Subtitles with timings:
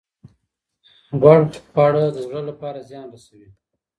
[1.19, 1.39] غوړ
[1.71, 3.49] خواړه د زړه لپاره زیان رسوي.